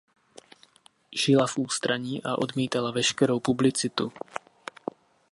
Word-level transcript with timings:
Žila 1.11 1.47
v 1.47 1.57
ústraní 1.57 2.23
a 2.23 2.35
odmítala 2.37 2.91
veškerou 2.91 3.39
publicitu. 3.39 4.11